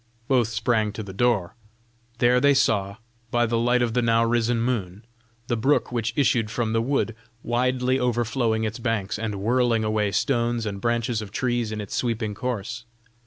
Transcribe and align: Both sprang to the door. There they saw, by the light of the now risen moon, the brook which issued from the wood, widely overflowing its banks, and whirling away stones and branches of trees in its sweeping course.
Both 0.27 0.47
sprang 0.47 0.91
to 0.93 1.03
the 1.03 1.13
door. 1.13 1.55
There 2.17 2.39
they 2.41 2.55
saw, 2.55 2.95
by 3.29 3.45
the 3.45 3.59
light 3.59 3.83
of 3.83 3.93
the 3.93 4.01
now 4.01 4.25
risen 4.25 4.59
moon, 4.59 5.05
the 5.45 5.55
brook 5.55 5.91
which 5.91 6.11
issued 6.15 6.49
from 6.49 6.73
the 6.73 6.81
wood, 6.81 7.15
widely 7.43 7.99
overflowing 7.99 8.63
its 8.63 8.79
banks, 8.79 9.19
and 9.19 9.35
whirling 9.35 9.83
away 9.83 10.11
stones 10.11 10.65
and 10.65 10.81
branches 10.81 11.21
of 11.21 11.29
trees 11.29 11.71
in 11.71 11.79
its 11.79 11.93
sweeping 11.93 12.33
course. 12.33 12.85